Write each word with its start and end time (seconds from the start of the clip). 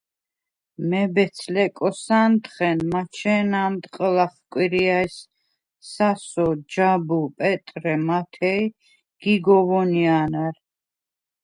მებეც-ლეკოსა̄ნდხენ 0.91 2.77
მაჩენა̄მდ 2.91 3.83
ყჷლახ 3.95 4.33
კვირიაჲს 4.51 5.17
სასო, 5.91 6.47
ჯაბუ, 6.71 7.19
პეტრე, 7.37 7.95
მათე 8.07 8.55
ი 8.65 8.71
გიგო 9.21 9.57
ვონია̄ნარ. 9.67 10.55